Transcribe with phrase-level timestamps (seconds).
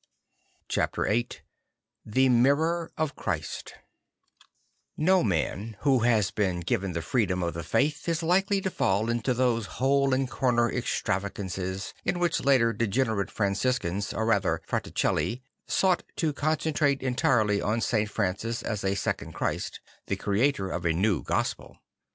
[0.67, 1.41] Chapter 11'111
[2.07, 3.75] 1"he lirror of Christ
[4.97, 9.11] No man who has been given the freedom of the Faith is likely to fall
[9.11, 16.01] into those hole and corner extravagances in which later degenerate Franciscans, or rather Fraticelli, sought
[16.15, 18.09] to con centrate entirely on St.
[18.09, 21.77] Francis as a second Christ, the creator of a new gospel.